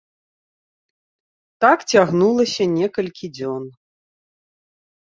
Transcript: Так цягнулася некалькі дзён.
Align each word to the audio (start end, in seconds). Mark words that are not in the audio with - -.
Так 1.65 1.79
цягнулася 1.93 2.63
некалькі 2.77 3.25
дзён. 3.39 3.63